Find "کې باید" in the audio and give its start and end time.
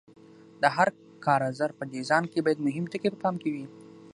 2.31-2.65